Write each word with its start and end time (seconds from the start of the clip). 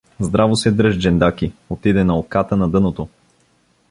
—Здраво 0.19 0.55
се 0.55 0.71
дръж, 0.71 0.97
Джендаки, 0.97 1.53
отиде 1.69 2.03
на 2.03 2.17
оката 2.19 2.57
на 2.57 2.69
дъното! 2.69 3.09